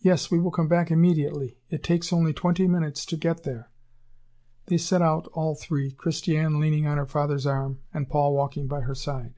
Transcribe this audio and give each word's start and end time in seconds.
"Yes, 0.00 0.28
we 0.28 0.40
will 0.40 0.50
come 0.50 0.66
back 0.66 0.90
immediately. 0.90 1.56
It 1.70 1.84
takes 1.84 2.12
only 2.12 2.32
twenty 2.32 2.66
minutes 2.66 3.06
to 3.06 3.16
get 3.16 3.44
there." 3.44 3.70
They 4.66 4.76
set 4.76 5.00
out 5.02 5.28
all 5.34 5.54
three, 5.54 5.92
Christiane 5.92 6.58
leaning 6.58 6.84
on 6.84 6.98
her 6.98 7.06
father's 7.06 7.46
arm, 7.46 7.78
and 7.94 8.08
Paul 8.10 8.34
walking 8.34 8.66
by 8.66 8.80
her 8.80 8.96
side. 8.96 9.34